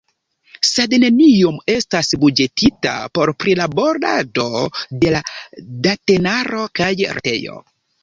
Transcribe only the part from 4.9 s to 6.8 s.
de la datenaro